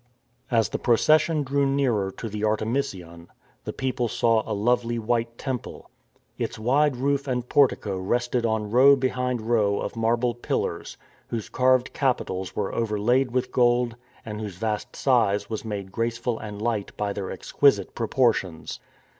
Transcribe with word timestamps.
As 0.49 0.69
the 0.69 0.79
procession 0.79 1.43
drew 1.43 1.63
nearer 1.67 2.09
to 2.09 2.27
the 2.27 2.41
Artemision, 2.43 3.27
the 3.65 3.71
people 3.71 4.07
saw 4.07 4.41
a 4.47 4.51
lovely 4.51 4.97
white 4.97 5.37
temple. 5.37 5.91
Its 6.39 6.57
wide 6.57 6.95
roof 6.95 7.27
and 7.27 7.47
portico 7.47 7.99
rested 7.99 8.43
on 8.43 8.71
row 8.71 8.95
behind 8.95 9.41
row 9.41 9.79
of 9.79 9.95
marble 9.95 10.33
pil 10.33 10.61
lars, 10.61 10.97
whose 11.27 11.49
carved 11.49 11.93
capitals 11.93 12.55
were 12.55 12.73
overlaid 12.73 13.29
with 13.29 13.51
gold 13.51 13.95
and 14.25 14.41
whose 14.41 14.55
vast 14.55 14.95
size 14.95 15.51
was 15.51 15.63
made 15.63 15.91
graceful 15.91 16.39
and 16.39 16.63
light 16.63 16.97
by 16.97 17.13
their 17.13 17.29
exquisite 17.29 17.93
proportions. 17.93 18.79